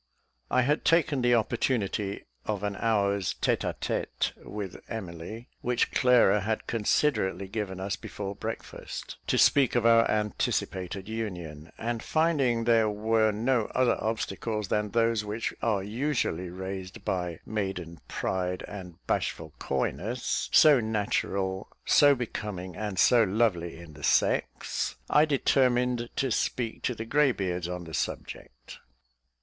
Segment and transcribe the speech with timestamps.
[0.49, 6.41] I had taken the opportunity of an hour's tête à tête with Emily, which Clara
[6.41, 12.89] had considerately given us before breakfast, to speak of our anticipated union; and finding there
[12.89, 19.53] were no other obstacles than those which are usually raised by "maiden pride and bashful
[19.59, 26.81] coyness," so natural, so becoming, and so lovely in the sex, I determined to speak
[26.85, 28.79] to the grey beards on the subject.